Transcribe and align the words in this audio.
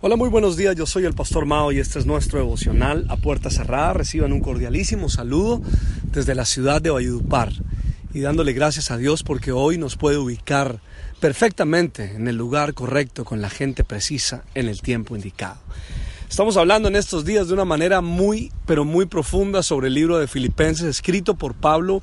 Hola, 0.00 0.14
muy 0.14 0.28
buenos 0.28 0.56
días. 0.56 0.76
Yo 0.76 0.86
soy 0.86 1.06
el 1.06 1.12
Pastor 1.12 1.44
Mao 1.44 1.72
y 1.72 1.80
este 1.80 1.98
es 1.98 2.06
nuestro 2.06 2.38
devocional 2.38 3.04
a 3.08 3.16
puerta 3.16 3.50
cerrada. 3.50 3.94
Reciban 3.94 4.32
un 4.32 4.40
cordialísimo 4.40 5.08
saludo 5.08 5.60
desde 6.12 6.36
la 6.36 6.44
ciudad 6.44 6.80
de 6.80 6.90
Valledupar 6.90 7.52
y 8.14 8.20
dándole 8.20 8.52
gracias 8.52 8.92
a 8.92 8.96
Dios 8.96 9.24
porque 9.24 9.50
hoy 9.50 9.76
nos 9.76 9.96
puede 9.96 10.16
ubicar 10.16 10.78
perfectamente 11.18 12.14
en 12.14 12.28
el 12.28 12.36
lugar 12.36 12.74
correcto 12.74 13.24
con 13.24 13.40
la 13.40 13.50
gente 13.50 13.82
precisa 13.82 14.44
en 14.54 14.68
el 14.68 14.82
tiempo 14.82 15.16
indicado. 15.16 15.58
Estamos 16.30 16.56
hablando 16.56 16.86
en 16.86 16.94
estos 16.94 17.24
días 17.24 17.48
de 17.48 17.54
una 17.54 17.64
manera 17.64 18.00
muy, 18.00 18.52
pero 18.66 18.84
muy 18.84 19.06
profunda 19.06 19.64
sobre 19.64 19.88
el 19.88 19.94
libro 19.94 20.18
de 20.18 20.28
Filipenses 20.28 20.86
escrito 20.86 21.34
por 21.34 21.54
Pablo, 21.54 22.02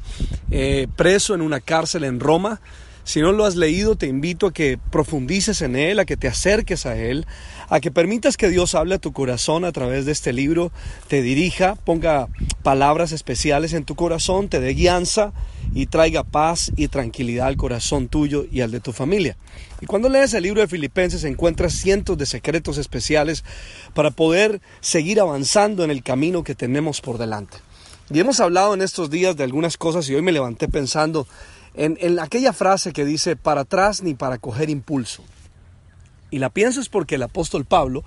eh, 0.52 0.90
preso 0.98 1.34
en 1.34 1.42
una 1.42 1.62
cárcel 1.62 2.04
en 2.04 2.20
Roma 2.20 2.60
si 3.06 3.22
no 3.22 3.32
lo 3.32 3.46
has 3.46 3.56
leído, 3.56 3.96
te 3.96 4.08
invito 4.08 4.48
a 4.48 4.52
que 4.52 4.80
profundices 4.90 5.62
en 5.62 5.76
él, 5.76 6.00
a 6.00 6.06
que 6.06 6.18
te 6.18 6.28
acerques 6.28 6.88
a 6.88 6.98
él, 6.98 7.28
a 7.70 7.80
que 7.80 7.92
permitas 7.92 8.36
que 8.36 8.50
Dios 8.50 8.74
hable 8.74 8.96
a 8.96 9.00
tu 9.00 9.14
corazón 9.14 9.64
a 9.64 9.72
través 9.72 10.08
de 10.08 10.12
este 10.12 10.34
libro, 10.34 10.72
te 11.08 11.22
dirija, 11.22 11.76
ponga 11.76 12.28
palabras 12.64 13.12
especiales 13.12 13.74
en 13.74 13.86
tu 13.86 13.94
corazón, 13.94 14.50
te 14.50 14.60
dé 14.60 14.74
guianza 14.74 15.34
y 15.76 15.86
traiga 15.86 16.24
paz 16.24 16.72
y 16.76 16.88
tranquilidad 16.88 17.46
al 17.46 17.58
corazón 17.58 18.08
tuyo 18.08 18.48
y 18.52 18.62
al 18.62 18.72
de 18.72 18.80
tu 18.80 18.92
familia. 18.92 19.38
Y 19.82 19.86
cuando 19.86 20.10
lees 20.10 20.34
el 20.34 20.42
libro 20.42 20.62
de 20.62 20.68
Filipenses 20.68 21.24
encuentras 21.26 21.74
cientos 21.74 22.18
de 22.18 22.26
secretos 22.26 22.80
especiales 22.80 23.44
para 23.94 24.10
poder 24.10 24.62
seguir 24.82 25.20
avanzando 25.20 25.84
en 25.84 25.92
el 25.92 26.02
camino 26.02 26.44
que 26.44 26.56
tenemos 26.56 27.02
por 27.02 27.20
delante. 27.20 27.58
Y 28.12 28.20
hemos 28.20 28.40
hablado 28.40 28.74
en 28.74 28.82
estos 28.82 29.12
días 29.12 29.36
de 29.38 29.44
algunas 29.44 29.78
cosas 29.78 30.10
y 30.10 30.16
hoy 30.16 30.24
me 30.24 30.32
levanté 30.32 30.68
pensando 30.68 31.28
en, 31.78 32.20
aquella 32.20 32.54
frase 32.54 32.94
que 32.94 33.06
dice 33.06 33.36
para 33.36 33.62
atrás 33.62 34.02
ni 34.02 34.14
para 34.14 34.38
coger 34.38 34.70
impulso. 34.70 35.24
Y 36.32 36.40
la 36.40 36.50
pienso 36.50 36.82
es 36.82 36.90
porque 36.90 37.16
el 37.16 37.24
apóstol 37.24 37.66
Pablo, 37.66 38.04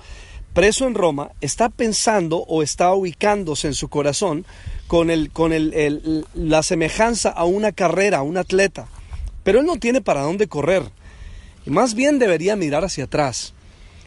preso 0.55 0.87
en 0.87 0.95
Roma, 0.95 1.31
está 1.41 1.69
pensando 1.69 2.39
o 2.39 2.63
está 2.63 2.93
ubicándose 2.93 3.69
en 3.69 3.75
su 3.75 3.89
corazón 3.89 4.45
con, 4.87 5.11
el, 5.11 5.31
con 5.31 5.53
el, 5.53 6.27
la 6.35 6.63
semejanza 6.63 7.31
a 7.31 7.45
una 7.45 7.73
carrera, 7.73 8.19
a 8.19 8.23
un 8.23 8.37
atleta. 8.37 8.87
Pero 9.45 9.61
él 9.61 9.67
no 9.67 9.77
tiene 9.77 10.01
para 10.01 10.23
dónde 10.23 10.49
correr. 10.49 10.83
Y 11.65 11.71
más 11.71 11.95
bien 11.95 12.19
debería 12.19 12.57
mirar 12.57 12.85
hacia 12.85 13.05
atrás. 13.05 13.55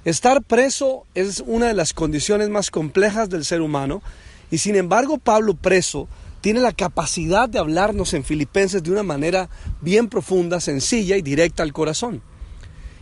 Estar 0.03 0.41
preso 0.41 1.05
es 1.13 1.43
una 1.45 1.67
de 1.67 1.75
las 1.75 1.93
condiciones 1.93 2.49
más 2.49 2.71
complejas 2.71 3.29
del 3.29 3.45
ser 3.45 3.61
humano. 3.61 4.01
Y 4.49 4.57
sin 4.57 4.75
embargo, 4.75 5.19
Pablo 5.19 5.53
preso 5.53 6.07
tiene 6.41 6.59
la 6.59 6.73
capacidad 6.73 7.47
de 7.47 7.59
hablarnos 7.59 8.13
en 8.13 8.23
Filipenses 8.23 8.83
de 8.83 8.91
una 8.91 9.03
manera 9.03 9.49
bien 9.79 10.09
profunda, 10.09 10.59
sencilla 10.59 11.15
y 11.15 11.21
directa 11.21 11.63
al 11.63 11.71
corazón. 11.71 12.21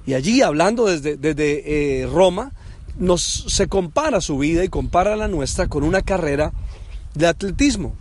Y 0.05 0.13
allí, 0.13 0.41
hablando 0.41 0.85
desde, 0.85 1.17
eh, 2.01 2.07
Roma, 2.07 2.51
nos, 2.97 3.45
se 3.47 3.67
compara 3.67 4.21
su 4.21 4.37
vida 4.37 4.63
y 4.63 4.69
compara 4.69 5.15
la 5.15 5.27
nuestra 5.27 5.67
con 5.67 5.83
una 5.83 6.01
carrera 6.01 6.51
de 7.15 7.27
atletismo. 7.27 7.95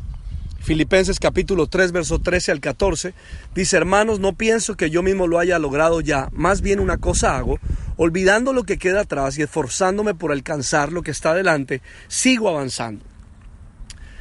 Filipenses 0.60 1.20
capítulo 1.20 1.68
3, 1.68 1.92
verso 1.92 2.18
13 2.18 2.52
al 2.52 2.60
14, 2.60 3.14
dice, 3.54 3.76
hermanos, 3.76 4.18
no 4.18 4.34
pienso 4.34 4.76
que 4.76 4.90
yo 4.90 5.02
mismo 5.02 5.26
lo 5.26 5.38
haya 5.38 5.58
logrado 5.58 6.00
ya, 6.00 6.28
más 6.32 6.60
bien 6.60 6.80
una 6.80 6.98
cosa 6.98 7.38
hago, 7.38 7.58
olvidando 7.96 8.52
lo 8.52 8.64
que 8.64 8.76
queda 8.76 9.02
atrás 9.02 9.38
y 9.38 9.42
esforzándome 9.42 10.14
por 10.14 10.32
alcanzar 10.32 10.92
lo 10.92 11.02
que 11.02 11.12
está 11.12 11.32
delante, 11.32 11.80
sigo 12.08 12.48
avanzando 12.48 13.07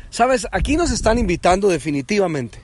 Sabes, 0.10 0.48
aquí 0.52 0.78
nos 0.78 0.92
están 0.92 1.18
invitando 1.20 1.68
definitivamente 1.68 2.62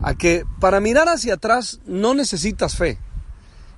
a 0.00 0.14
que 0.14 0.44
para 0.60 0.80
mirar 0.80 1.08
hacia 1.08 1.34
atrás 1.34 1.80
no 1.86 2.14
necesitas 2.14 2.76
fe. 2.76 2.98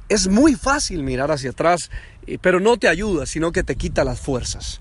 Es 0.08 0.28
muy 0.28 0.54
fácil 0.54 1.02
mirar 1.02 1.30
hacia 1.30 1.50
atrás, 1.50 1.90
eh, 2.26 2.38
pero 2.40 2.60
no 2.60 2.76
te 2.76 2.88
ayuda, 2.88 3.26
sino 3.26 3.52
que 3.52 3.62
te 3.62 3.76
quita 3.76 4.04
las 4.04 4.20
fuerzas. 4.20 4.80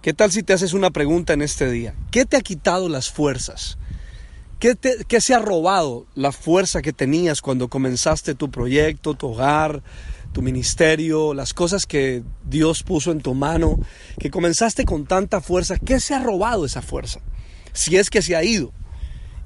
¿Qué 0.00 0.12
tal 0.12 0.30
si 0.30 0.42
te 0.42 0.52
haces 0.52 0.74
una 0.74 0.90
pregunta 0.90 1.32
en 1.32 1.42
este 1.42 1.70
día? 1.70 1.94
¿Qué 2.10 2.24
te 2.24 2.36
ha 2.36 2.40
quitado 2.40 2.88
las 2.88 3.10
fuerzas? 3.10 3.78
¿Qué, 4.58 4.76
¿Qué, 5.08 5.20
se 5.20 5.34
ha 5.34 5.38
robado 5.38 6.06
la 6.14 6.30
fuerza 6.30 6.82
que 6.82 6.92
tenías 6.92 7.42
cuando 7.42 7.68
comenzaste 7.68 8.34
tu 8.34 8.50
proyecto, 8.50 9.14
tu 9.14 9.28
hogar, 9.28 9.82
tu 10.34 10.42
ministerio, 10.42 11.32
las 11.32 11.54
cosas 11.54 11.86
que 11.86 12.22
Dios 12.44 12.82
puso 12.82 13.10
en 13.10 13.22
tu 13.22 13.32
mano, 13.32 13.78
que 14.18 14.30
comenzaste 14.30 14.84
con 14.84 15.06
tanta 15.06 15.40
fuerza? 15.40 15.78
¿Qué 15.78 15.98
se 16.00 16.12
ha 16.12 16.18
robado 16.18 16.66
esa 16.66 16.82
fuerza? 16.82 17.20
si 17.74 17.96
es 17.96 18.08
que 18.08 18.22
se 18.22 18.34
ha 18.34 18.42
ido. 18.42 18.72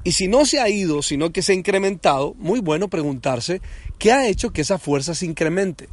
Y 0.05 0.13
si 0.13 0.29
no 0.29 0.47
se 0.47 0.61
ha 0.61 0.69
ido, 0.69 1.03
sino 1.03 1.33
que 1.33 1.43
se 1.43 1.53
ha 1.53 1.57
incrementado, 1.57 2.35
muy 2.35 2.61
bueno 2.61 2.89
preguntarse 2.89 3.61
qué 3.99 4.13
ha 4.13 4.29
hecho 4.29 4.53
que 4.53 4.61
esa 4.61 4.79
fuerza 4.79 5.15
se 5.15 5.27
incremente. 5.27 5.89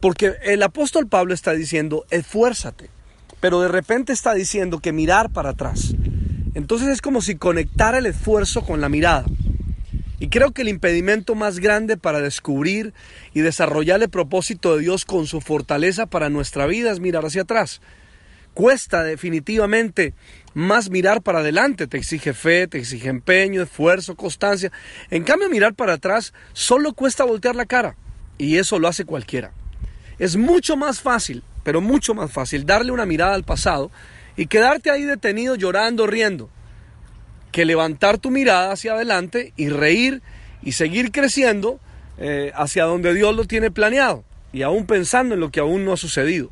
Porque 0.00 0.34
el 0.42 0.62
apóstol 0.62 1.06
Pablo 1.06 1.32
está 1.32 1.52
diciendo, 1.52 2.04
esfuérzate, 2.10 2.90
pero 3.38 3.60
de 3.60 3.68
repente 3.68 4.12
está 4.12 4.34
diciendo 4.34 4.80
que 4.80 4.92
mirar 4.92 5.30
para 5.30 5.50
atrás. 5.50 5.94
Entonces 6.54 6.88
es 6.88 7.00
como 7.00 7.22
si 7.22 7.36
conectara 7.36 7.98
el 7.98 8.06
esfuerzo 8.06 8.62
con 8.62 8.80
la 8.80 8.88
mirada. 8.88 9.26
Y 10.20 10.28
creo 10.28 10.52
que 10.52 10.62
el 10.62 10.68
impedimento 10.68 11.34
más 11.34 11.58
grande 11.58 11.96
para 11.96 12.20
descubrir 12.20 12.92
y 13.32 13.40
desarrollar 13.40 14.02
el 14.02 14.10
propósito 14.10 14.76
de 14.76 14.82
Dios 14.82 15.06
con 15.06 15.26
su 15.26 15.40
fortaleza 15.40 16.06
para 16.06 16.28
nuestra 16.28 16.66
vida 16.66 16.92
es 16.92 17.00
mirar 17.00 17.24
hacia 17.24 17.42
atrás. 17.42 17.80
Cuesta 18.52 19.02
definitivamente 19.02 20.12
más 20.52 20.90
mirar 20.90 21.22
para 21.22 21.38
adelante, 21.38 21.86
te 21.86 21.96
exige 21.96 22.34
fe, 22.34 22.66
te 22.68 22.78
exige 22.78 23.08
empeño, 23.08 23.62
esfuerzo, 23.62 24.14
constancia. 24.14 24.70
En 25.10 25.24
cambio, 25.24 25.48
mirar 25.48 25.72
para 25.74 25.94
atrás 25.94 26.34
solo 26.52 26.92
cuesta 26.92 27.24
voltear 27.24 27.56
la 27.56 27.64
cara 27.64 27.96
y 28.36 28.58
eso 28.58 28.78
lo 28.78 28.88
hace 28.88 29.06
cualquiera. 29.06 29.52
Es 30.18 30.36
mucho 30.36 30.76
más 30.76 31.00
fácil, 31.00 31.42
pero 31.62 31.80
mucho 31.80 32.12
más 32.12 32.30
fácil 32.30 32.66
darle 32.66 32.92
una 32.92 33.06
mirada 33.06 33.34
al 33.34 33.44
pasado 33.44 33.90
y 34.36 34.48
quedarte 34.48 34.90
ahí 34.90 35.04
detenido 35.04 35.54
llorando, 35.54 36.06
riendo, 36.06 36.50
que 37.52 37.64
levantar 37.64 38.18
tu 38.18 38.30
mirada 38.30 38.72
hacia 38.72 38.92
adelante 38.92 39.52
y 39.56 39.68
reír 39.68 40.22
y 40.62 40.72
seguir 40.72 41.10
creciendo 41.12 41.80
eh, 42.18 42.52
hacia 42.54 42.84
donde 42.84 43.14
Dios 43.14 43.34
lo 43.34 43.44
tiene 43.44 43.70
planeado 43.70 44.24
y 44.52 44.62
aún 44.62 44.86
pensando 44.86 45.34
en 45.34 45.40
lo 45.40 45.50
que 45.50 45.60
aún 45.60 45.84
no 45.84 45.92
ha 45.92 45.96
sucedido. 45.96 46.50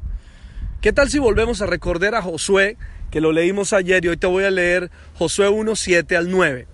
¿Qué 0.81 0.93
tal 0.93 1.11
si 1.11 1.19
volvemos 1.19 1.61
a 1.61 1.67
recordar 1.67 2.15
a 2.15 2.23
Josué, 2.23 2.77
que 3.11 3.21
lo 3.21 3.33
leímos 3.33 3.73
ayer 3.73 4.05
y 4.05 4.09
hoy 4.09 4.17
te 4.17 4.27
voy 4.27 4.45
a 4.45 4.51
leer 4.51 4.91
Josué 5.15 5.49
1, 5.49 5.75
7 5.75 6.17
al 6.17 6.31
9? 6.31 6.67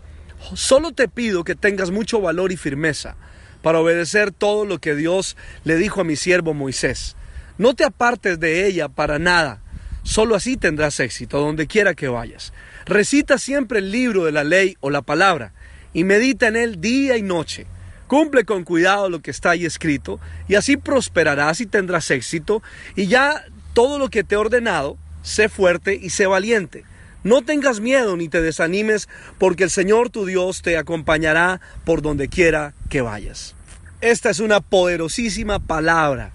Solo 0.55 0.93
te 0.93 1.09
pido 1.09 1.43
que 1.43 1.55
tengas 1.55 1.91
mucho 1.91 2.21
valor 2.21 2.53
y 2.53 2.57
firmeza 2.57 3.17
para 3.63 3.81
obedecer 3.81 4.31
todo 4.31 4.67
lo 4.67 4.79
que 4.79 4.95
Dios 4.95 5.39
le 5.65 5.77
dijo 5.77 6.03
a 6.03 6.05
mi 6.05 6.17
siervo 6.17 6.53
Moisés. 6.53 7.17
No 7.57 7.75
te 7.75 7.85
apartes 7.85 8.39
de 8.39 8.67
ella 8.67 8.89
para 8.89 9.19
nada, 9.19 9.63
solo 10.05 10.37
así 10.37 10.57
tendrás 10.57 11.01
éxito 11.01 11.41
donde 11.41 11.67
quiera 11.67 11.95
que 11.95 12.07
vayas. 12.07 12.53
Recita 12.87 13.39
siempre 13.39 13.81
el 13.81 13.91
libro 13.91 14.25
de 14.25 14.31
la 14.31 14.45
ley 14.45 14.77
o 14.79 14.91
la 14.91 15.03
palabra 15.03 15.53
y 15.93 16.05
medita 16.05 16.47
en 16.47 16.55
él 16.55 16.81
día 16.81 17.17
y 17.17 17.23
noche. 17.23 17.67
Cumple 18.07 18.45
con 18.45 18.63
cuidado 18.63 19.11
lo 19.11 19.21
que 19.21 19.33
está 19.33 19.51
ahí 19.51 19.65
escrito 19.65 20.21
y 20.47 20.55
así 20.55 20.77
prosperarás 20.77 21.61
y 21.61 21.67
tendrás 21.67 22.13
éxito 22.13 22.63
y 22.95 23.09
ya 23.09 23.45
todo 23.73 23.99
lo 23.99 24.09
que 24.09 24.23
te 24.23 24.37
he 24.37 24.39
ordenado, 24.39 24.97
sé 25.23 25.49
fuerte 25.49 25.99
y 26.01 26.11
sé 26.11 26.27
valiente. 26.27 26.85
No 27.25 27.43
tengas 27.43 27.81
miedo 27.81 28.19
ni 28.19 28.29
te 28.29 28.43
desanimes, 28.43 29.09
porque 29.39 29.65
el 29.65 29.71
Señor 29.71 30.11
tu 30.11 30.27
Dios 30.27 30.61
te 30.61 30.77
acompañará 30.77 31.63
por 31.85 32.03
donde 32.03 32.29
quiera 32.29 32.75
que 32.91 33.01
vayas. 33.01 33.55
Esta 34.03 34.29
es 34.29 34.41
una 34.41 34.61
poderosísima 34.61 35.59
palabra. 35.59 36.33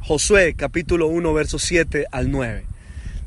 Josué 0.00 0.54
capítulo 0.56 1.08
1, 1.08 1.32
versos 1.34 1.62
7 1.62 2.06
al 2.12 2.30
9, 2.30 2.64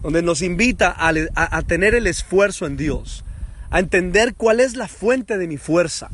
donde 0.02 0.22
nos 0.22 0.42
invita 0.42 0.96
a, 0.98 1.62
tener 1.64 1.96
el 1.96 2.08
esfuerzo 2.08 2.66
en 2.66 2.78
Dios, 2.78 3.24
a 3.70 3.80
entender 3.80 4.36
cuál 4.36 4.60
es 4.60 4.76
la 4.76 4.88
fuente 4.88 5.38
de 5.38 5.48
mi 5.48 5.58
fuerza. 5.58 6.10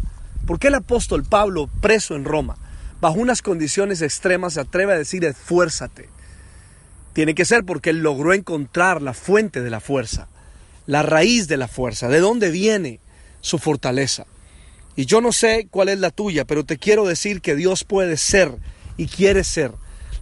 ¿Por 0.45 0.59
qué 0.59 0.67
el 0.67 0.75
apóstol 0.75 1.23
Pablo, 1.23 1.69
preso 1.81 2.15
en 2.15 2.25
Roma, 2.25 2.57
bajo 3.01 3.19
unas 3.19 3.41
condiciones 3.41 4.01
extremas, 4.01 4.53
se 4.53 4.61
atreve 4.61 4.93
a 4.93 4.97
decir 4.97 5.25
esfuérzate? 5.25 6.09
Tiene 7.13 7.35
que 7.35 7.45
ser 7.45 7.63
porque 7.63 7.91
él 7.91 7.99
logró 7.99 8.33
encontrar 8.33 9.01
la 9.01 9.13
fuente 9.13 9.61
de 9.61 9.69
la 9.69 9.79
fuerza, 9.79 10.27
la 10.87 11.03
raíz 11.03 11.47
de 11.47 11.57
la 11.57 11.67
fuerza, 11.67 12.07
de 12.07 12.19
dónde 12.19 12.49
viene 12.49 12.99
su 13.41 13.59
fortaleza. 13.59 14.25
Y 14.95 15.05
yo 15.05 15.21
no 15.21 15.31
sé 15.31 15.67
cuál 15.69 15.89
es 15.89 15.99
la 15.99 16.11
tuya, 16.11 16.45
pero 16.45 16.63
te 16.63 16.77
quiero 16.77 17.05
decir 17.05 17.41
que 17.41 17.55
Dios 17.55 17.83
puede 17.83 18.17
ser 18.17 18.57
y 18.97 19.07
quiere 19.07 19.43
ser 19.43 19.71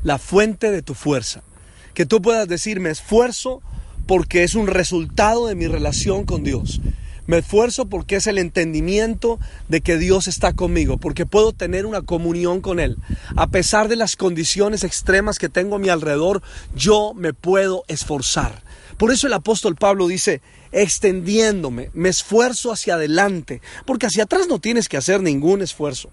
la 0.04 0.18
fuente 0.18 0.72
de 0.72 0.82
tu 0.82 0.94
fuerza. 0.94 1.44
Que 1.94 2.06
tú 2.06 2.22
puedas 2.22 2.48
decir, 2.48 2.80
me 2.80 2.90
esfuerzo 2.90 3.62
porque 4.08 4.44
es 4.44 4.56
un 4.56 4.68
resultado 4.68 5.48
de 5.48 5.56
mi 5.56 5.68
relación 5.68 6.26
con 6.26 6.44
Dios. 6.44 6.82
Me 7.28 7.38
esfuerzo 7.38 7.86
porque 7.86 8.18
es 8.18 8.28
el 8.28 8.38
entendimiento 8.38 9.40
de 9.70 9.82
que 9.82 9.98
Dios 9.98 10.28
está 10.28 10.54
conmigo, 10.54 10.98
porque 10.98 11.26
puedo 11.26 11.54
tener 11.54 11.86
una 11.86 12.02
comunión 12.02 12.62
con 12.62 12.80
Él. 12.80 12.98
A 13.36 13.48
pesar 13.48 13.88
de 13.88 13.96
las 13.96 14.16
condiciones 14.16 14.84
extremas 14.84 15.40
que 15.40 15.50
tengo 15.50 15.76
a 15.76 15.80
mi 15.80 15.90
alrededor, 15.90 16.42
yo 16.76 17.14
me 17.16 17.34
puedo 17.34 17.86
esforzar. 17.88 18.64
Por 18.98 19.12
eso 19.12 19.28
el 19.28 19.34
apóstol 19.34 19.76
Pablo 19.76 20.08
dice, 20.08 20.42
extendiéndome, 20.72 21.90
me 21.94 22.10
esfuerzo 22.10 22.72
hacia 22.72 22.96
adelante, 22.96 23.62
porque 23.86 24.08
hacia 24.08 24.24
atrás 24.24 24.48
no 24.50 24.60
tienes 24.60 24.90
que 24.90 24.98
hacer 24.98 25.22
ningún 25.22 25.62
esfuerzo, 25.62 26.10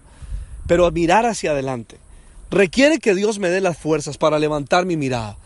pero 0.67 0.89
mirar 0.91 1.25
hacia 1.25 1.51
adelante 1.51 1.97
requiere 2.51 2.99
que 2.99 3.15
Dios 3.15 3.39
me 3.39 3.49
dé 3.49 3.61
las 3.61 3.77
fuerzas 3.77 4.17
para 4.17 4.39
levantar 4.39 4.85
mi 4.85 4.97
mirada 4.97 5.37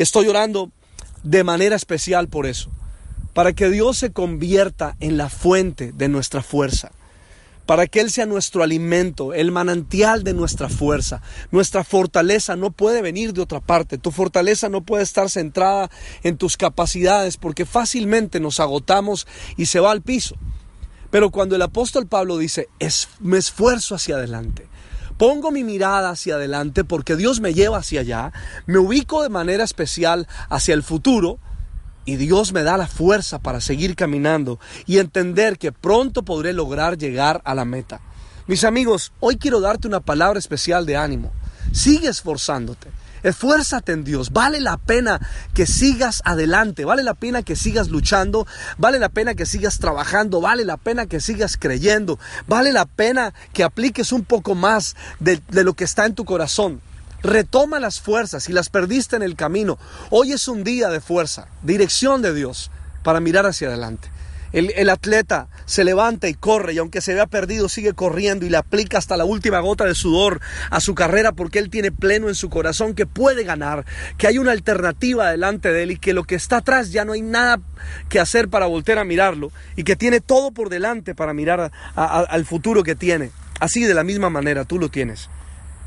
Estoy 0.00 0.28
orando 0.28 0.72
de 1.24 1.44
manera 1.44 1.76
especial 1.76 2.28
por 2.28 2.46
eso, 2.46 2.70
para 3.34 3.52
que 3.52 3.68
Dios 3.68 3.98
se 3.98 4.12
convierta 4.12 4.96
en 4.98 5.18
la 5.18 5.28
fuente 5.28 5.92
de 5.92 6.08
nuestra 6.08 6.42
fuerza 6.42 6.90
para 7.66 7.86
que 7.86 8.00
Él 8.00 8.10
sea 8.10 8.26
nuestro 8.26 8.64
alimento, 8.64 9.32
el 9.32 9.52
manantial 9.52 10.24
de 10.24 10.34
nuestra 10.34 10.68
fuerza. 10.68 11.22
Nuestra 11.52 11.84
fortaleza 11.84 12.56
no 12.56 12.72
puede 12.72 13.00
venir 13.00 13.32
de 13.32 13.42
otra 13.42 13.60
parte, 13.60 13.96
tu 13.96 14.10
fortaleza 14.10 14.68
no 14.68 14.80
puede 14.80 15.04
estar 15.04 15.30
centrada 15.30 15.88
en 16.24 16.36
tus 16.36 16.56
capacidades 16.56 17.36
porque 17.36 17.66
fácilmente 17.66 18.40
nos 18.40 18.58
agotamos 18.58 19.28
y 19.56 19.66
se 19.66 19.78
va 19.78 19.92
al 19.92 20.02
piso. 20.02 20.34
Pero 21.12 21.30
cuando 21.30 21.54
el 21.54 21.62
apóstol 21.62 22.08
Pablo 22.08 22.38
dice, 22.38 22.68
me 23.20 23.38
esfuerzo 23.38 23.94
hacia 23.94 24.16
adelante, 24.16 24.66
pongo 25.20 25.50
mi 25.50 25.64
mirada 25.64 26.08
hacia 26.08 26.36
adelante 26.36 26.82
porque 26.82 27.14
Dios 27.14 27.40
me 27.40 27.52
lleva 27.52 27.76
hacia 27.76 28.00
allá, 28.00 28.32
me 28.64 28.78
ubico 28.78 29.22
de 29.22 29.28
manera 29.28 29.64
especial 29.64 30.26
hacia 30.48 30.72
el 30.72 30.82
futuro, 30.82 31.38
y 32.06 32.16
Dios 32.16 32.54
me 32.54 32.62
da 32.62 32.78
la 32.78 32.86
fuerza 32.86 33.38
para 33.38 33.60
seguir 33.60 33.96
caminando 33.96 34.58
y 34.86 34.96
entender 34.96 35.58
que 35.58 35.72
pronto 35.72 36.22
podré 36.22 36.54
lograr 36.54 36.96
llegar 36.96 37.42
a 37.44 37.54
la 37.54 37.66
meta. 37.66 38.00
Mis 38.46 38.64
amigos, 38.64 39.12
hoy 39.20 39.36
quiero 39.36 39.60
darte 39.60 39.86
una 39.86 40.00
palabra 40.00 40.38
especial 40.38 40.86
de 40.86 40.96
ánimo. 40.96 41.30
Sigue 41.70 42.08
esforzándote. 42.08 42.88
Esfuérzate 43.22 43.92
en 43.92 44.04
Dios. 44.04 44.30
Vale 44.30 44.60
la 44.60 44.76
pena 44.76 45.20
que 45.54 45.66
sigas 45.66 46.22
adelante. 46.24 46.84
Vale 46.84 47.02
la 47.02 47.14
pena 47.14 47.42
que 47.42 47.56
sigas 47.56 47.88
luchando. 47.88 48.46
Vale 48.78 48.98
la 48.98 49.08
pena 49.08 49.34
que 49.34 49.46
sigas 49.46 49.78
trabajando. 49.78 50.40
Vale 50.40 50.64
la 50.64 50.76
pena 50.76 51.06
que 51.06 51.20
sigas 51.20 51.56
creyendo. 51.56 52.18
Vale 52.46 52.72
la 52.72 52.86
pena 52.86 53.34
que 53.52 53.64
apliques 53.64 54.12
un 54.12 54.24
poco 54.24 54.54
más 54.54 54.96
de, 55.18 55.40
lo 55.50 55.74
que 55.74 55.84
está 55.84 56.06
en 56.06 56.14
tu 56.14 56.24
corazón. 56.24 56.80
Retoma 57.22 57.80
las 57.80 58.00
fuerzas 58.00 58.48
y 58.48 58.52
las 58.52 58.70
perdiste 58.70 59.16
en 59.16 59.22
el 59.22 59.36
camino. 59.36 59.78
Hoy 60.10 60.32
es 60.32 60.48
un 60.48 60.64
día 60.64 60.88
de 60.88 61.00
fuerza, 61.00 61.48
dirección 61.62 62.22
de 62.22 62.32
Dios 62.32 62.70
para 63.02 63.20
mirar 63.20 63.46
hacia 63.46 63.68
adelante. 63.68 64.08
El, 64.52 64.88
atleta 64.90 65.48
se 65.64 65.84
levanta 65.84 66.28
y 66.28 66.34
corre 66.34 66.72
y 66.72 66.78
aunque 66.78 67.00
se 67.00 67.14
vea 67.14 67.26
perdido 67.26 67.68
sigue 67.68 67.92
corriendo 67.92 68.44
y 68.44 68.50
le 68.50 68.56
aplica 68.56 68.98
hasta 68.98 69.16
la 69.16 69.24
última 69.24 69.60
gota 69.60 69.84
de 69.84 69.94
sudor 69.94 70.40
a 70.70 70.80
su 70.80 70.96
carrera 70.96 71.30
porque 71.30 71.60
él 71.60 71.70
tiene 71.70 71.92
pleno 71.92 72.28
en 72.28 72.34
su 72.34 72.50
corazón 72.50 72.94
que 72.94 73.06
puede 73.06 73.44
ganar, 73.44 73.84
que 74.18 74.26
hay 74.26 74.38
una 74.38 74.50
alternativa 74.50 75.30
delante 75.30 75.72
de 75.72 75.84
él 75.84 75.92
y 75.92 75.98
que 75.98 76.14
lo 76.14 76.24
que 76.24 76.34
está 76.34 76.58
atrás 76.58 76.90
ya 76.90 77.04
no 77.04 77.12
hay 77.12 77.22
nada 77.22 77.60
que 78.08 78.18
hacer 78.18 78.48
para 78.48 78.66
volver 78.66 78.98
a 78.98 79.04
mirarlo 79.04 79.52
y 79.76 79.84
que 79.84 79.94
tiene 79.94 80.20
todo 80.20 80.50
por 80.50 80.68
delante 80.68 81.14
para 81.14 81.32
mirar 81.32 81.70
al 81.94 82.44
futuro 82.44 82.82
que 82.82 82.96
tiene. 82.96 83.30
Así 83.60 83.84
de 83.84 83.94
la 83.94 84.02
misma 84.02 84.30
manera 84.30 84.64
tú 84.64 84.78
lo 84.78 84.88
tienes. 84.88 85.28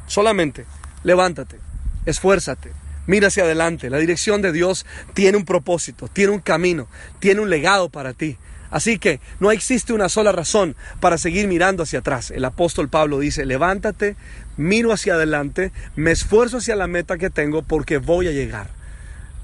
Solamente 0.08 0.66
levántate, 1.04 1.60
esfuérzate, 2.06 2.72
mira 3.08 3.28
hacia 3.28 3.44
adelante. 3.44 3.90
La 3.90 3.98
dirección 3.98 4.42
de 4.42 4.54
Dios 4.54 4.86
tiene 5.14 5.38
un 5.38 5.46
propósito, 5.46 6.08
tiene 6.08 6.32
un 6.32 6.40
camino, 6.40 6.88
tiene 7.20 7.42
un 7.42 7.50
legado 7.50 7.90
para 7.90 8.14
ti. 8.14 8.38
Así 8.74 8.98
que 8.98 9.20
no 9.40 9.52
existe 9.52 9.94
una 9.94 10.10
sola 10.10 10.32
razón 10.32 10.76
para 11.00 11.20
seguir 11.20 11.48
mirando 11.48 11.84
hacia 11.84 12.00
atrás. 12.00 12.32
El 12.32 12.44
apóstol 12.44 12.90
Pablo 12.90 13.20
dice, 13.20 13.46
levántate, 13.46 14.16
miro 14.58 14.92
hacia 14.92 15.14
adelante, 15.14 15.72
me 15.96 16.10
esfuerzo 16.10 16.58
hacia 16.58 16.76
la 16.76 16.88
meta 16.88 17.20
que 17.20 17.30
tengo 17.30 17.62
porque 17.62 18.00
voy 18.00 18.28
a 18.28 18.32
llegar. 18.32 18.72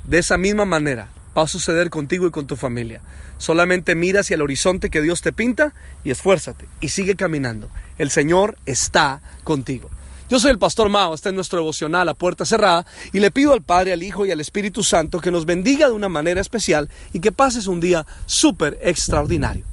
De 0.06 0.18
esa 0.18 0.40
misma 0.40 0.66
manera 0.66 1.10
va 1.38 1.44
a 1.44 1.48
suceder 1.48 1.92
contigo 1.92 2.26
y 2.26 2.32
con 2.32 2.48
tu 2.48 2.56
familia. 2.56 3.02
Solamente 3.38 3.94
mira 3.94 4.22
hacia 4.22 4.34
el 4.34 4.42
horizonte 4.42 4.90
que 4.90 5.04
Dios 5.04 5.22
te 5.22 5.32
pinta 5.32 5.74
y 6.04 6.10
esfuérzate 6.10 6.66
y 6.82 6.90
sigue 6.90 7.16
caminando. 7.16 7.70
El 8.00 8.10
Señor 8.10 8.58
está 8.66 9.22
contigo. 9.44 9.92
Yo 10.30 10.40
soy 10.40 10.52
el 10.52 10.60
pastor 10.60 10.90
Mao, 10.90 11.16
este 11.16 11.30
es 11.30 11.36
nuestro 11.36 11.58
devocional 11.58 12.08
a 12.08 12.14
puerta 12.14 12.46
cerrada 12.46 12.86
y 13.12 13.20
le 13.20 13.32
pido 13.32 13.52
al 13.52 13.64
Padre, 13.64 13.94
al 13.94 14.04
Hijo 14.04 14.28
y 14.28 14.32
al 14.32 14.40
Espíritu 14.40 14.84
Santo 14.84 15.20
que 15.20 15.32
nos 15.32 15.48
bendiga 15.48 15.88
de 15.88 15.94
una 15.94 16.08
manera 16.08 16.40
especial 16.40 16.88
y 17.14 17.20
que 17.20 17.32
pases 17.32 17.66
un 17.66 17.80
día 17.80 18.06
súper 18.28 18.78
extraordinario. 18.84 19.66